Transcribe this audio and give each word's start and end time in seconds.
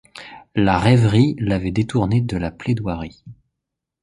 La 0.55 0.79
rêverie 0.79 1.35
l’avait 1.37 1.69
détourné 1.69 2.21
de 2.21 2.35
la 2.35 2.49
plaidoirie. 2.49 3.23